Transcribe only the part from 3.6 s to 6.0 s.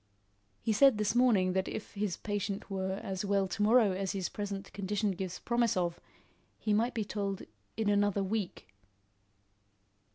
morrow as his present condition gives promise of,